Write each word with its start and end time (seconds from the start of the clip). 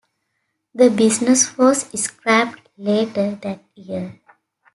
The 0.73 0.89
business 0.89 1.55
was 1.59 1.83
scrapped 1.91 2.67
later 2.75 3.35
that 3.43 3.63
year. 3.75 4.19